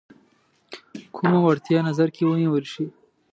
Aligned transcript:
کوم 1.15 1.31
وړتیا 1.45 1.79
نظر 1.89 2.07
کې 2.15 2.23
ونیول 2.25 2.63
شي. 2.73 2.85